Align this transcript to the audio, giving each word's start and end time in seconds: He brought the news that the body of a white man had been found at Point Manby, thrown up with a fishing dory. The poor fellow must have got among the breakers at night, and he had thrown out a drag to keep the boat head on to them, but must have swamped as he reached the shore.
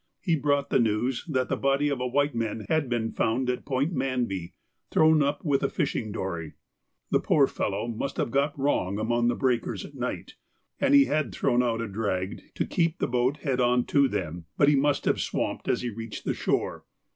He 0.19 0.35
brought 0.35 0.71
the 0.71 0.79
news 0.79 1.23
that 1.29 1.47
the 1.47 1.55
body 1.55 1.87
of 1.89 2.01
a 2.01 2.07
white 2.07 2.33
man 2.33 2.65
had 2.69 2.89
been 2.89 3.11
found 3.11 3.51
at 3.51 3.65
Point 3.65 3.93
Manby, 3.93 4.53
thrown 4.89 5.21
up 5.21 5.45
with 5.45 5.61
a 5.61 5.69
fishing 5.69 6.11
dory. 6.11 6.53
The 7.11 7.19
poor 7.19 7.45
fellow 7.45 7.87
must 7.87 8.17
have 8.17 8.31
got 8.31 8.55
among 8.57 9.27
the 9.27 9.35
breakers 9.35 9.85
at 9.85 9.93
night, 9.93 10.33
and 10.79 10.95
he 10.95 11.05
had 11.05 11.31
thrown 11.31 11.61
out 11.61 11.81
a 11.81 11.87
drag 11.87 12.41
to 12.55 12.65
keep 12.65 12.97
the 12.97 13.05
boat 13.07 13.37
head 13.43 13.59
on 13.61 13.85
to 13.93 14.07
them, 14.07 14.45
but 14.57 14.71
must 14.71 15.05
have 15.05 15.21
swamped 15.21 15.67
as 15.67 15.83
he 15.83 15.91
reached 15.91 16.25
the 16.25 16.33
shore. 16.33 16.83